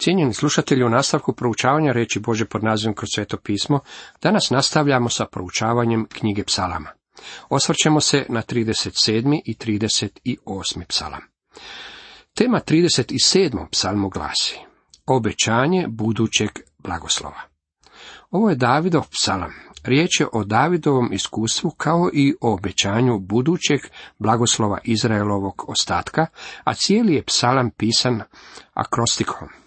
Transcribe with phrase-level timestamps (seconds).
[0.00, 3.80] Cijenjeni slušatelji, u nastavku proučavanja reći Bože pod nazivom kroz sveto pismo,
[4.22, 6.90] danas nastavljamo sa proučavanjem knjige psalama.
[7.48, 9.40] Osvrćemo se na 37.
[9.44, 10.84] i 38.
[10.88, 11.20] psalam.
[12.34, 13.66] Tema 37.
[13.70, 14.58] psalmu glasi
[15.06, 17.40] Obećanje budućeg blagoslova.
[18.30, 19.52] Ovo je Davidov psalam.
[19.84, 23.80] Riječ je o Davidovom iskustvu kao i o obećanju budućeg
[24.18, 26.26] blagoslova Izraelovog ostatka,
[26.64, 28.22] a cijeli je psalam pisan
[28.74, 29.59] akrostikom.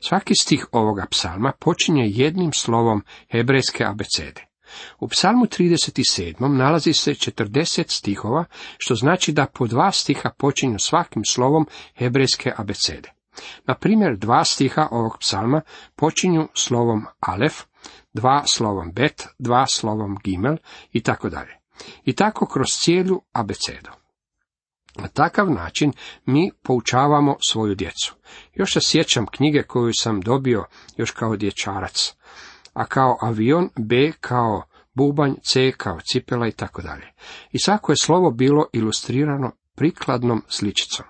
[0.00, 4.46] Svaki stih ovoga psalma počinje jednim slovom hebrejske abecede.
[5.00, 6.48] U psalmu 37.
[6.48, 8.44] nalazi se 40 stihova,
[8.78, 13.12] što znači da po dva stiha počinju svakim slovom hebrejske abecede.
[13.66, 15.60] Na primjer, dva stiha ovog psalma
[15.96, 17.62] počinju slovom alef,
[18.12, 20.56] dva slovom bet, dva slovom gimel
[20.92, 21.58] i tako dalje.
[22.04, 23.90] I tako kroz cijelu abecedu.
[24.96, 25.92] Na takav način
[26.26, 28.14] mi poučavamo svoju djecu.
[28.54, 30.64] Još se sjećam knjige koju sam dobio
[30.96, 32.14] još kao dječarac.
[32.74, 34.62] A kao avion, B kao
[34.94, 37.12] bubanj, C kao cipela i tako dalje.
[37.52, 41.06] I svako je slovo bilo ilustrirano prikladnom sličicom.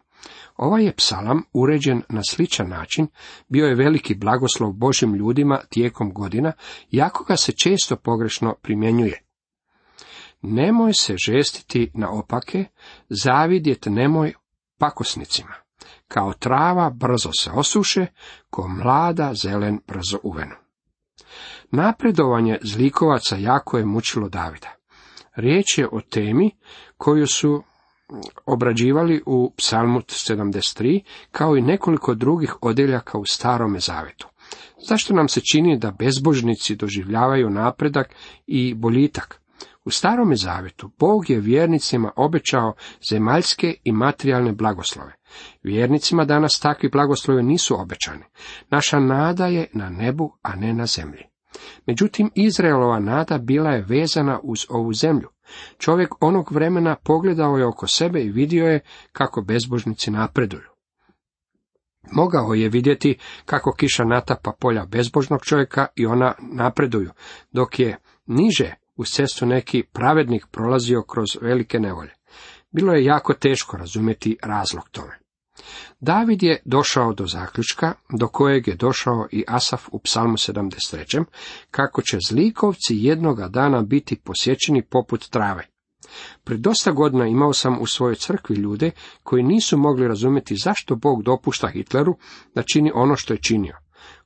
[0.57, 3.07] Ovaj je psalam uređen na sličan način,
[3.49, 6.53] bio je veliki blagoslov Božim ljudima tijekom godina,
[6.91, 9.23] jako ga se često pogrešno primjenjuje.
[10.47, 12.65] Nemoj se žestiti na opake,
[13.09, 14.33] zavidjet nemoj
[14.79, 15.55] pakosnicima.
[16.09, 18.07] Kao trava brzo se osuše,
[18.51, 20.55] ko mlada zelen brzo uvenu.
[21.71, 24.69] Napredovanje zlikovaca jako je mučilo Davida.
[25.37, 26.51] Riječ je o temi
[26.97, 27.63] koju su
[28.47, 34.29] obrađivali u psalmu 73, kao i nekoliko drugih odjeljaka u starome zavetu.
[34.89, 38.15] Zašto nam se čini da bezbožnici doživljavaju napredak
[38.47, 39.44] i boljitak?
[39.85, 42.75] U starome zavetu Bog je vjernicima obećao
[43.11, 45.13] zemaljske i materijalne blagoslove.
[45.63, 48.25] Vjernicima danas takvi blagoslovi nisu obećani.
[48.71, 51.23] Naša nada je na nebu, a ne na zemlji.
[51.87, 55.29] Međutim, Izraelova nada bila je vezana uz ovu zemlju.
[55.79, 58.81] Čovjek onog vremena pogledao je oko sebe i vidio je
[59.13, 60.69] kako bezbožnici napreduju.
[62.13, 67.11] Mogao je vidjeti kako kiša natapa polja bezbožnog čovjeka i ona napreduju,
[67.53, 67.97] dok je
[68.27, 72.15] niže uz cestu neki pravednik prolazio kroz velike nevolje.
[72.71, 75.19] Bilo je jako teško razumjeti razlog tome.
[76.01, 81.25] David je došao do zaključka, do kojeg je došao i Asaf u psalmu 73.
[81.71, 85.67] kako će zlikovci jednoga dana biti posjećeni poput trave.
[86.45, 88.91] Pred dosta godina imao sam u svojoj crkvi ljude
[89.23, 92.17] koji nisu mogli razumjeti zašto Bog dopušta Hitleru
[92.55, 93.84] da čini ono što je činio.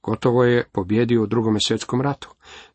[0.08, 2.28] Gotovo je pobjedio u drugom svjetskom ratu.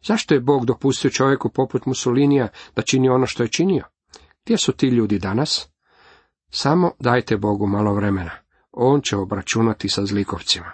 [0.03, 3.83] Zašto je Bog dopustio čovjeku poput Mussolinija da čini ono što je činio?
[4.45, 5.69] Gdje su ti ljudi danas?
[6.49, 8.31] Samo dajte Bogu malo vremena.
[8.71, 10.71] On će obračunati sa zlikovcima.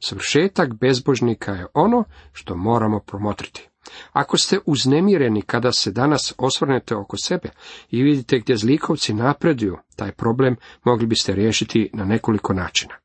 [0.00, 3.68] Svršetak bezbožnika je ono što moramo promotriti.
[4.12, 7.48] Ako ste uznemireni kada se danas osvrnete oko sebe
[7.90, 13.01] i vidite gdje zlikovci napreduju, taj problem mogli biste riješiti na nekoliko načina.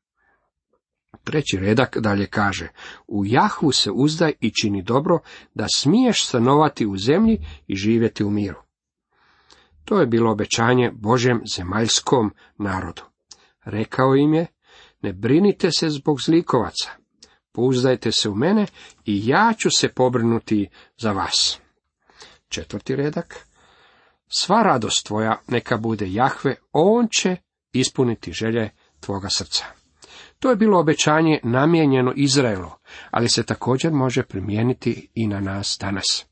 [1.28, 2.68] Treći redak dalje kaže,
[3.06, 5.18] u Jahvu se uzdaj i čini dobro,
[5.54, 8.62] da smiješ stanovati u zemlji i živjeti u miru.
[9.84, 13.02] To je bilo obećanje Božem zemaljskom narodu.
[13.64, 14.46] Rekao im je,
[15.02, 16.90] ne brinite se zbog zlikovaca,
[17.52, 18.66] pouzdajte se u mene
[19.04, 20.68] i ja ću se pobrinuti
[20.98, 21.58] za vas.
[22.48, 23.46] Četvrti redak,
[24.28, 27.36] sva radost tvoja neka bude Jahve, on će
[27.72, 29.77] ispuniti želje tvoga srca.
[30.38, 32.70] To je bilo obećanje namijenjeno Izraelu,
[33.10, 36.26] ali se također može primijeniti i na nas danas.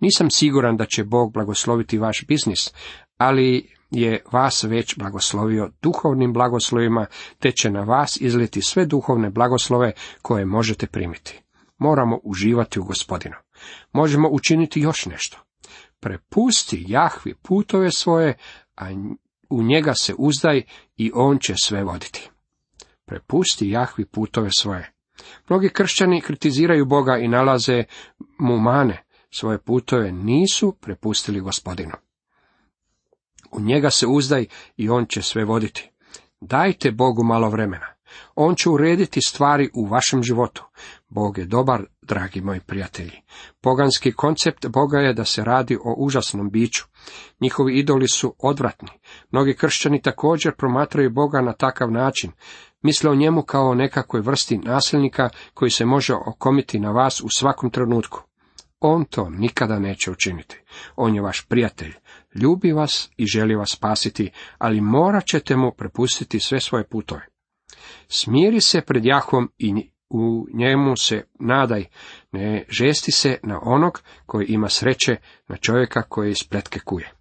[0.00, 2.74] Nisam siguran da će Bog blagosloviti vaš biznis,
[3.16, 7.06] ali je vas već blagoslovio duhovnim blagoslovima,
[7.38, 11.42] te će na vas izliti sve duhovne blagoslove koje možete primiti.
[11.78, 13.34] Moramo uživati u gospodinu.
[13.92, 15.38] Možemo učiniti još nešto.
[16.00, 18.36] Prepusti Jahvi putove svoje,
[18.76, 18.86] a
[19.50, 20.62] u njega se uzdaj
[20.96, 22.30] i on će sve voditi.
[23.08, 24.92] Prepusti Jahvi putove svoje.
[25.48, 27.84] Mnogi kršćani kritiziraju Boga i nalaze
[28.38, 29.04] mu mane.
[29.30, 31.92] Svoje putove nisu prepustili gospodinu.
[33.52, 34.46] U njega se uzdaj
[34.76, 35.90] i on će sve voditi.
[36.40, 37.86] Dajte Bogu malo vremena.
[38.34, 40.64] On će urediti stvari u vašem životu.
[41.08, 43.22] Bog je dobar, dragi moji prijatelji.
[43.60, 46.84] Poganski koncept Boga je da se radi o užasnom biću.
[47.40, 48.88] Njihovi idoli su odvratni.
[49.30, 52.32] Mnogi kršćani također promatraju Boga na takav način.
[52.82, 57.28] Misle o njemu kao o nekakvoj vrsti nasilnika koji se može okomiti na vas u
[57.28, 58.22] svakom trenutku.
[58.80, 60.60] On to nikada neće učiniti.
[60.96, 61.94] On je vaš prijatelj,
[62.34, 67.26] ljubi vas i želi vas spasiti, ali morat ćete mu prepustiti sve svoje putove.
[68.08, 71.84] Smiri se pred Jahvom i u njemu se nadaj,
[72.32, 75.16] ne žesti se na onog koji ima sreće,
[75.48, 77.12] na čovjeka koji spletke kuje.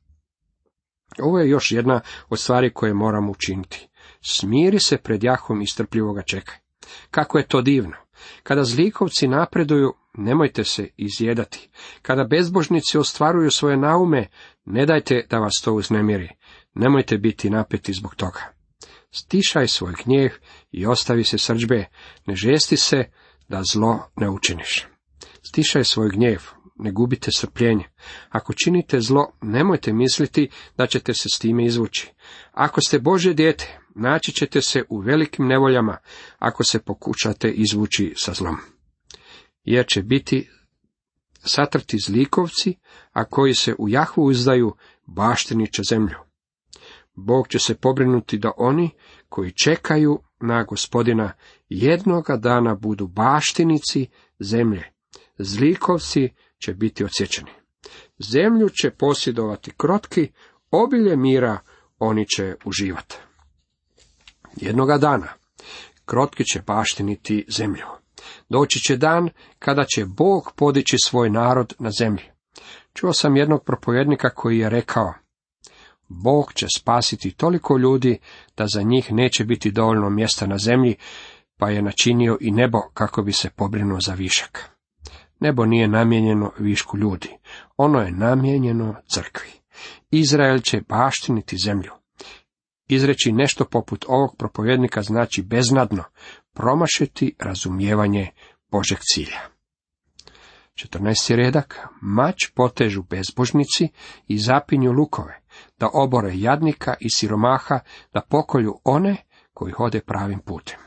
[1.20, 3.88] Ovo je još jedna od stvari koje moramo učiniti.
[4.22, 6.56] Smiri se pred jahom i strpljivoga čekaj.
[7.12, 7.96] Kako je to divno!
[8.44, 11.70] Kada zlikovci napreduju, nemojte se izjedati.
[12.02, 14.28] Kada bezbožnici ostvaruju svoje naume,
[14.66, 16.30] ne dajte da vas to uznemiri.
[16.74, 18.40] Nemojte biti napeti zbog toga.
[19.12, 20.32] Stišaj svoj gnjev
[20.72, 21.86] i ostavi se srđbe,
[22.26, 23.04] ne žesti se
[23.48, 24.88] da zlo ne učiniš.
[25.50, 26.44] Stišaj svoj gnjev,
[26.80, 27.84] ne gubite strpljenje.
[28.30, 32.12] Ako činite zlo, nemojte misliti da ćete se s time izvući.
[32.52, 35.98] Ako ste Bože dijete, naći ćete se u velikim nevoljama,
[36.40, 38.58] ako se pokušate izvući sa zlom.
[39.64, 40.50] Jer će biti
[41.46, 42.76] satrti zlikovci,
[43.12, 44.76] a koji se u Jahvu uzdaju,
[45.06, 46.18] baštini će zemlju.
[47.16, 48.90] Bog će se pobrinuti da oni
[49.30, 51.34] koji čekaju na gospodina
[51.70, 54.08] jednoga dana budu baštinici
[54.40, 54.92] zemlje.
[55.38, 57.52] Zlikovci će biti odsječeni.
[58.20, 60.32] Zemlju će posjedovati krotki,
[60.72, 61.60] obilje mira
[62.00, 63.18] oni će uživati.
[64.56, 65.28] Jednoga dana
[66.06, 67.86] krotki će baštiniti zemlju.
[68.50, 72.24] Doći će dan kada će Bog podići svoj narod na zemlji.
[72.94, 75.14] Čuo sam jednog propovjednika koji je rekao,
[76.08, 78.20] Bog će spasiti toliko ljudi
[78.58, 80.96] da za njih neće biti dovoljno mjesta na zemlji,
[81.58, 84.77] pa je načinio i nebo kako bi se pobrinuo za višak.
[85.40, 87.30] Nebo nije namijenjeno višku ljudi,
[87.78, 89.50] ono je namijenjeno crkvi.
[90.12, 91.92] Izrael će baštiniti zemlju.
[92.88, 96.04] Izreći nešto poput ovog propovjednika znači beznadno,
[96.54, 98.32] promašiti razumijevanje
[98.72, 99.40] Božeg cilja.
[100.78, 101.36] 14.
[101.36, 103.90] redak, mač potežu bezbožnici
[104.28, 105.42] i zapinju lukove,
[105.80, 107.80] da obore jadnika i siromaha,
[108.14, 109.18] da pokolju one
[109.54, 110.80] koji hode pravim putem.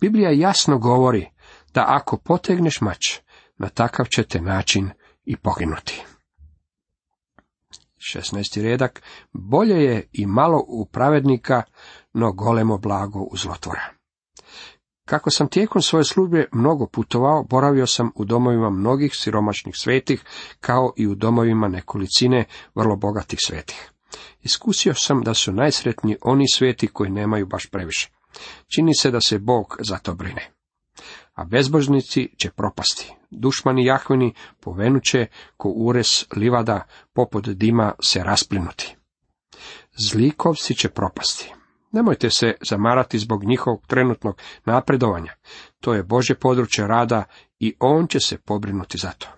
[0.00, 1.30] Biblija jasno govori
[1.74, 3.18] da ako potegneš mač,
[3.58, 4.90] na takav ćete način
[5.24, 6.04] i poginuti.
[8.14, 8.62] 16.
[8.62, 11.62] redak, bolje je i malo u pravednika,
[12.12, 13.82] no golemo blago u zlotvora.
[15.04, 20.24] Kako sam tijekom svoje službe mnogo putovao, boravio sam u domovima mnogih siromašnih svetih,
[20.60, 22.44] kao i u domovima nekolicine
[22.74, 23.90] vrlo bogatih svetih.
[24.42, 28.10] Iskusio sam da su najsretniji oni sveti koji nemaju baš previše.
[28.74, 30.55] Čini se da se Bog za to brine.
[31.36, 33.14] A bezbožnici će propasti.
[33.30, 38.96] Dušmani Jahvini povenuće ko ures livada poput dima se rasplinuti.
[39.98, 41.52] Zlikovci će propasti.
[41.92, 45.32] Nemojte se zamarati zbog njihovog trenutnog napredovanja.
[45.80, 47.24] To je Bože područje rada
[47.58, 49.28] i on će se pobrinuti za to.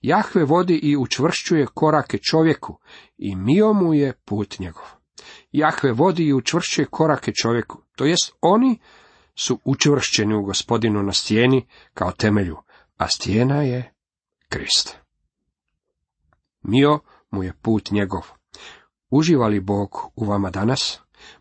[0.00, 2.78] Jahve vodi i učvršćuje korake čovjeku
[3.18, 4.84] i mio mu je put njegov.
[5.52, 8.78] Jahve vodi i učvršćuje korake čovjeku, to jest oni
[9.34, 12.56] su učvršćeni u gospodinu na stijeni kao temelju,
[12.96, 13.92] a stijena je
[14.48, 14.96] Krist.
[16.62, 16.98] Mio
[17.30, 18.22] mu je put njegov.
[19.10, 21.00] Uživa li Bog u vama danas?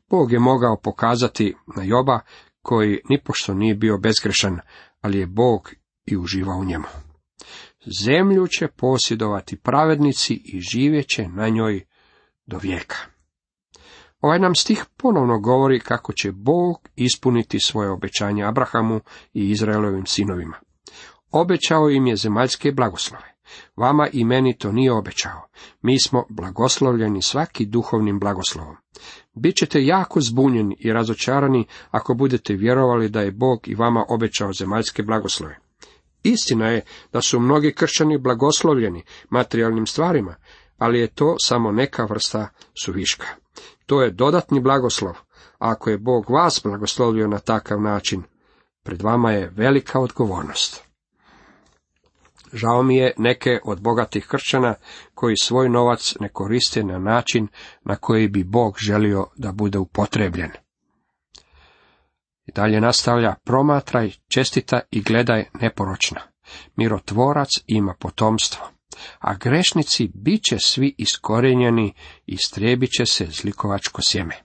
[0.09, 2.19] Bog je mogao pokazati na Joba,
[2.61, 4.59] koji nipošto nije bio bezgrešan,
[5.01, 5.71] ali je Bog
[6.05, 6.85] i uživao u njemu.
[8.05, 11.85] Zemlju će posjedovati pravednici i živjet će na njoj
[12.45, 13.12] do vijeka.
[14.23, 18.99] Ovaj nam stih ponovno govori kako će Bog ispuniti svoje obećanje Abrahamu
[19.33, 20.57] i Izraelovim sinovima.
[21.31, 23.35] Obećao im je zemaljske blagoslove.
[23.75, 25.47] Vama i meni to nije obećao.
[25.81, 28.75] Mi smo blagoslovljeni svaki duhovnim blagoslovom.
[29.33, 35.03] Bićete jako zbunjeni i razočarani ako budete vjerovali da je Bog i vama obećao zemaljske
[35.03, 35.59] blagoslove.
[36.23, 36.81] Istina je
[37.13, 40.35] da su mnogi kršćani blagoslovljeni materijalnim stvarima,
[40.77, 42.47] ali je to samo neka vrsta
[42.83, 43.27] suviška.
[43.93, 45.13] To je dodatni blagoslov.
[45.59, 48.23] Ako je Bog vas blagoslovio na takav način,
[48.83, 50.83] pred vama je velika odgovornost.
[52.53, 54.75] Žao mi je neke od bogatih kršćana
[55.13, 57.47] koji svoj novac ne koriste na način
[57.83, 60.51] na koji bi Bog želio da bude upotrebljen.
[62.45, 66.21] I dalje nastavlja, promatraj, čestita i gledaj neporočna.
[66.75, 68.65] Mirotvorac ima potomstvo,
[69.19, 71.93] a grešnici bit će svi iskorenjeni
[72.25, 74.35] i strijebit će se zlikovačko sjeme.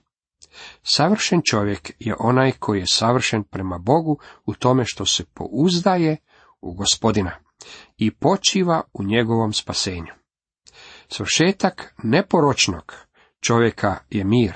[0.83, 6.17] Savršen čovjek je onaj koji je savršen prema Bogu u tome što se pouzdaje
[6.61, 7.31] u gospodina
[7.97, 10.13] i počiva u njegovom spasenju.
[11.07, 12.93] Svršetak neporočnog
[13.41, 14.53] čovjeka je mir,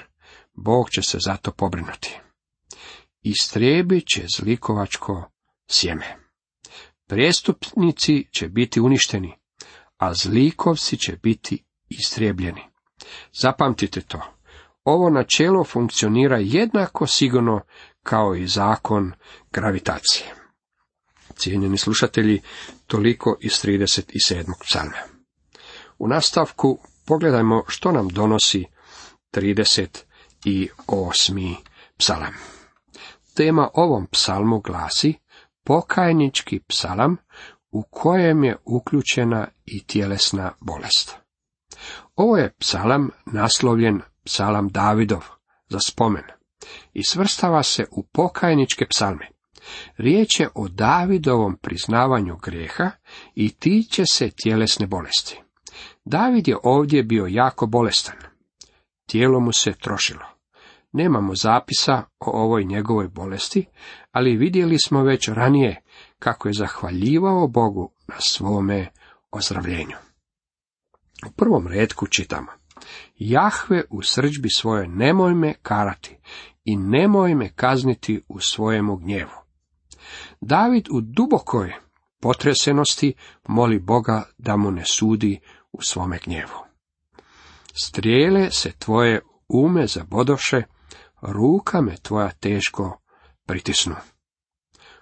[0.54, 2.20] Bog će se zato pobrinuti.
[3.22, 5.32] Istrijebit će zlikovačko
[5.68, 6.18] sjeme.
[7.08, 9.34] Prijestupnici će biti uništeni,
[10.04, 12.62] a zlikovci će biti istrijebljeni.
[13.34, 14.22] Zapamtite to.
[14.84, 17.62] Ovo načelo funkcionira jednako sigurno
[18.04, 19.12] kao i zakon
[19.52, 20.36] gravitacije.
[21.36, 22.42] Cijenjeni slušatelji,
[22.88, 24.54] toliko iz 37.
[24.62, 24.98] psalma.
[26.00, 28.66] U nastavku pogledajmo što nam donosi
[29.34, 31.56] 38.
[31.98, 32.34] psalam.
[33.36, 35.14] Tema ovom psalmu glasi
[35.64, 37.18] pokajnički psalam
[37.74, 41.18] u kojem je uključena i tjelesna bolest.
[42.16, 45.24] Ovo je psalam naslovljen psalam Davidov
[45.70, 46.24] za spomen
[46.94, 49.28] i svrstava se u pokajničke psalme.
[49.98, 52.92] Riječ je o Davidovom priznavanju grijeha
[53.36, 55.42] i tiče se tjelesne bolesti.
[56.06, 58.16] David je ovdje bio jako bolestan.
[59.10, 60.26] Tijelo mu se trošilo.
[60.92, 63.66] Nemamo zapisa o ovoj njegovoj bolesti,
[64.12, 65.83] ali vidjeli smo već ranije
[66.24, 68.90] kako je zahvaljivao Bogu na svome
[69.32, 69.96] ozdravljenju.
[71.28, 72.52] U prvom redku čitamo.
[73.16, 76.18] Jahve u srđbi svoje nemoj me karati
[76.66, 79.32] i nemoj me kazniti u svojemu gnjevu.
[80.42, 81.74] David u dubokoj
[82.22, 83.14] potresenosti
[83.48, 85.40] moli Boga da mu ne sudi
[85.72, 86.60] u svome gnjevu.
[87.84, 90.64] Strijele se tvoje ume zabodoše,
[91.22, 93.02] ruka me tvoja teško
[93.46, 93.96] pritisnu.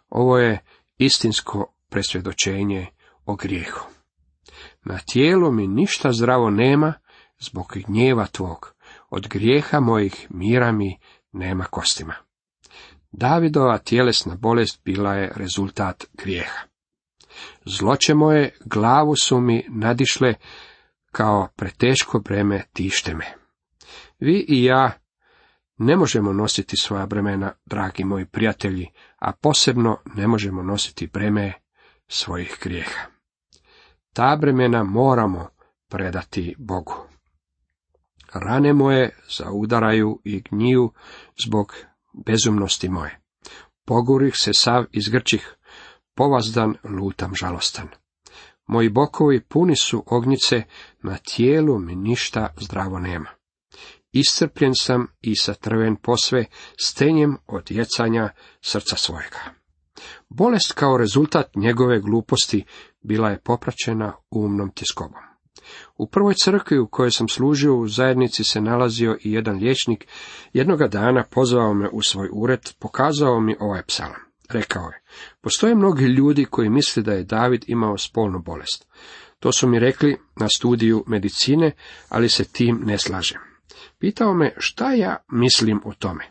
[0.09, 0.59] Ovo je
[1.05, 2.87] istinsko presvjedočenje
[3.25, 3.85] o grijehu.
[4.85, 6.93] Na tijelu mi ništa zdravo nema
[7.39, 8.73] zbog gnjeva tvog,
[9.09, 10.99] od grijeha mojih mira mi
[11.31, 12.13] nema kostima.
[13.11, 16.59] Davidova tjelesna bolest bila je rezultat grijeha.
[17.65, 20.33] Zloće moje glavu su mi nadišle
[21.11, 23.25] kao preteško breme tište me.
[24.19, 24.91] Vi i ja
[25.77, 28.87] ne možemo nositi svoja bremena, dragi moji prijatelji,
[29.21, 31.53] a posebno ne možemo nositi breme
[32.07, 33.05] svojih grijeha.
[34.13, 35.49] Ta bremena moramo
[35.89, 36.93] predati Bogu.
[38.33, 40.93] Rane moje zaudaraju i gniju
[41.45, 41.75] zbog
[42.25, 43.19] bezumnosti moje.
[43.85, 45.55] Pogurih se sav izgrčih,
[46.15, 47.87] povazdan lutam žalostan.
[48.67, 50.63] Moji bokovi puni su ognjice,
[51.03, 53.40] na tijelu mi ništa zdravo nema.
[54.11, 56.45] Iscrpljen sam i satrven posve,
[56.81, 58.29] stenjem od jecanja
[58.61, 59.39] srca svojega.
[60.29, 62.65] Bolest kao rezultat njegove gluposti
[63.01, 65.21] bila je popraćena umnom tjeskobom.
[65.97, 70.07] U prvoj crkvi u kojoj sam služio u zajednici se nalazio i jedan liječnik.
[70.53, 74.21] Jednoga dana pozvao me u svoj ured, pokazao mi ovaj psalam.
[74.49, 75.01] Rekao je,
[75.41, 78.87] postoje mnogi ljudi koji misle da je David imao spolnu bolest.
[79.39, 81.71] To su mi rekli na studiju medicine,
[82.09, 83.50] ali se tim ne slažem.
[83.99, 86.23] Pitao me šta ja mislim o tome.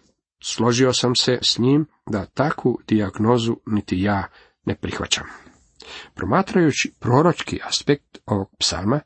[0.42, 4.26] Složio sam se s njim da takvu dijagnozu niti ja
[4.64, 5.26] ne prihvaćam.
[6.14, 9.00] Promatrajući proročki aspekt ovog psalma,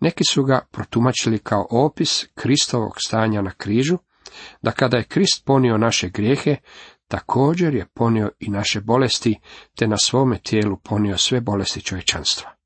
[0.00, 3.98] neki su ga protumačili kao opis Kristovog stanja na križu,
[4.62, 6.56] da kada je Krist ponio naše grijehe,
[7.08, 9.40] također je ponio i naše bolesti,
[9.78, 12.59] te na svome tijelu ponio sve bolesti čovječanstva.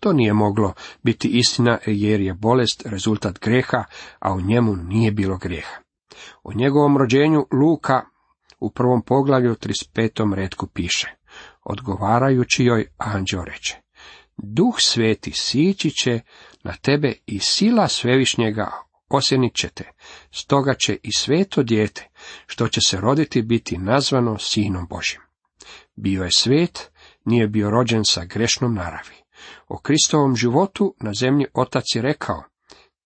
[0.00, 3.84] To nije moglo biti istina jer je bolest rezultat greha,
[4.18, 5.76] a u njemu nije bilo grijeha.
[6.42, 8.02] O njegovom rođenju Luka
[8.60, 10.34] u prvom poglavlju 35.
[10.34, 11.10] redku piše
[11.64, 13.76] odgovarajući joj anđeo reče,
[14.42, 16.20] Duh sveti sići će
[16.64, 18.70] na tebe i sila svevišnjega
[19.08, 19.84] osjenit će te,
[20.30, 22.08] stoga će i sveto dijete,
[22.46, 25.20] što će se roditi biti nazvano sinom Božim.
[25.96, 26.90] Bio je svet,
[27.24, 29.19] nije bio rođen sa grešnom naravi.
[29.68, 32.42] O Kristovom životu na zemlji otac je rekao,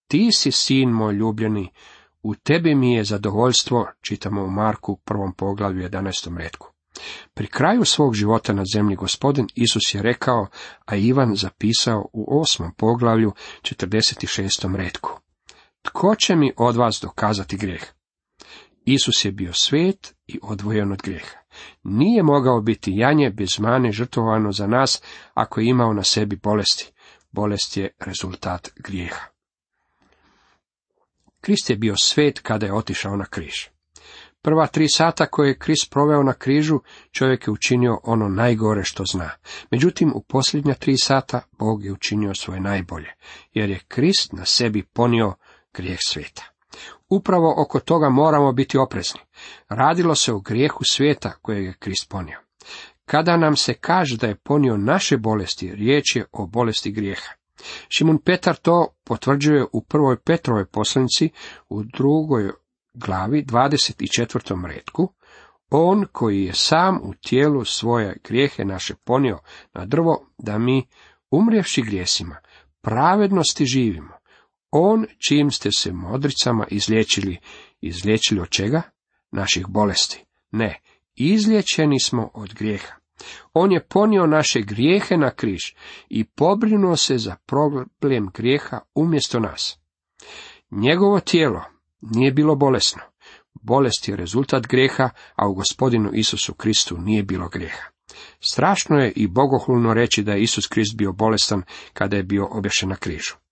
[0.08, 1.70] ti si sin moj ljubljeni,
[2.22, 6.38] u tebi mi je zadovoljstvo, čitamo u Marku prvom poglavlju 11.
[6.38, 6.74] redku.
[7.34, 10.46] Pri kraju svog života na zemlji gospodin Isus je rekao,
[10.86, 14.76] a Ivan zapisao u osmom poglavlju 46.
[14.76, 15.20] redku.
[15.82, 17.82] Tko će mi od vas dokazati grijeh?
[18.84, 21.43] Isus je bio svet i odvojen od grijeha.
[21.82, 25.02] Nije mogao biti janje bez mane žrtvovano za nas
[25.34, 26.92] ako je imao na sebi bolesti.
[27.32, 29.26] Bolest je rezultat grijeha.
[31.40, 33.54] Krist je bio svet kada je otišao na križ.
[34.42, 36.80] Prva tri sata koje je Krist proveo na križu,
[37.11, 39.30] čovjek je učinio ono najgore što zna.
[39.70, 43.12] Međutim, u posljednja tri sata Bog je učinio svoje najbolje,
[43.52, 45.34] jer je Krist na sebi ponio
[45.75, 46.53] grijeh svijeta.
[47.16, 49.21] Upravo oko toga moramo biti oprezni.
[49.68, 52.38] Radilo se o grijehu svijeta kojeg je Krist ponio.
[53.04, 57.33] Kada nam se kaže da je ponio naše bolesti, riječ je o bolesti grijeha.
[57.88, 61.30] Šimun Petar to potvrđuje u prvoj Petrovoj poslanici,
[61.68, 62.50] u drugoj
[62.94, 64.66] glavi 24.
[64.66, 65.12] redku,
[65.71, 69.38] on koji je sam u tijelu svoje grijehe naše ponio
[69.75, 70.87] na drvo, da mi,
[71.30, 72.37] umrijevši grijesima,
[72.80, 74.13] pravednosti živimo.
[74.76, 77.38] On, čim ste se modricama izliječili,
[77.81, 78.83] izliječili od čega?
[79.31, 80.25] Naših bolesti.
[80.50, 80.81] Ne,
[81.14, 82.95] izliječeni smo od grijeha.
[83.52, 85.61] On je ponio naše grijehe na križ
[86.09, 89.78] i pobrinuo se za problem grijeha umjesto nas.
[90.71, 91.64] Njegovo tijelo
[92.00, 93.02] nije bilo bolesno.
[93.54, 97.88] Bolest je rezultat grijeha, a u gospodinu Isusu Kristu nije bilo grijeha.
[98.40, 101.62] Strašno je i bogohulno reći da je Isus Krist bio bolestan
[101.93, 103.43] kada je bio obješen na križu.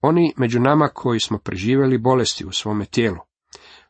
[0.00, 3.18] Oni među nama koji smo preživjeli bolesti u svome tijelu,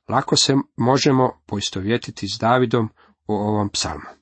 [0.08, 2.88] lako se možemo poistovjetiti s Davidom
[3.28, 4.20] u ovom psalmu.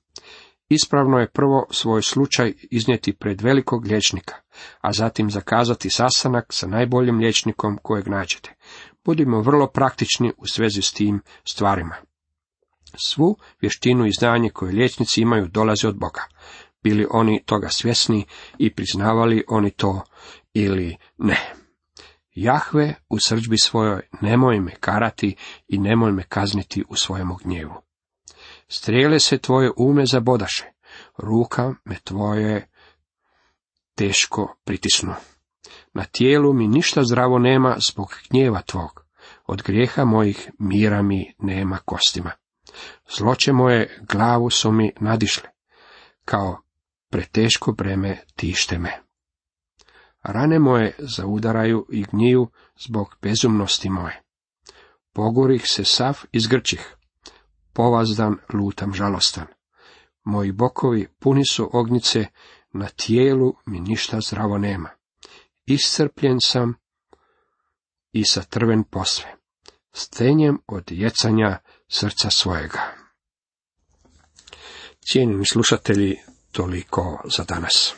[0.68, 4.34] Ispravno je prvo svoj slučaj iznijeti pred velikog liječnika,
[4.80, 8.54] a zatim zakazati sastanak sa najboljim liječnikom kojeg nađete.
[9.04, 11.94] Budimo vrlo praktični u svezi s tim stvarima.
[12.96, 16.22] Svu vještinu i znanje koje liječnici imaju dolaze od Boga.
[16.82, 18.24] Bili oni toga svjesni
[18.58, 20.02] i priznavali oni to
[20.54, 21.54] ili ne.
[22.40, 25.36] Jahve u srđbi svojoj nemoj me karati
[25.68, 27.74] i nemoj me kazniti u svojemu gnjevu.
[28.68, 30.64] Strijele se tvoje ume zabodaše,
[31.16, 32.68] ruka me tvoje
[33.94, 35.14] teško pritisnu.
[35.94, 39.04] Na tijelu mi ništa zdravo nema zbog gnjeva tvog,
[39.46, 42.30] od grijeha mojih mira mi nema kostima.
[43.16, 45.48] Zloće moje glavu su mi nadišle,
[46.24, 46.62] kao
[47.10, 49.07] preteško breme tište me.
[50.22, 52.48] Rane moje zaudaraju i gniju
[52.86, 54.22] zbog bezumnosti moje.
[55.12, 56.96] Pogorih se sav izgrčih,
[57.72, 59.46] povazdan lutam žalostan.
[60.24, 62.26] Moji bokovi puni su ognjice,
[62.72, 64.90] na tijelu mi ništa zdravo nema.
[65.66, 66.74] Iscrpljen sam
[68.12, 69.36] i satrven posve,
[69.92, 71.58] stenjem od jecanja
[71.88, 72.80] srca svojega.
[75.00, 76.16] Cijenjeni slušatelji,
[76.52, 77.94] toliko za danas.